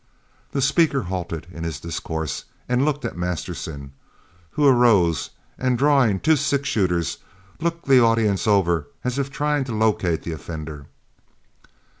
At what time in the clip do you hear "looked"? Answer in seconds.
2.83-3.05, 7.59-7.85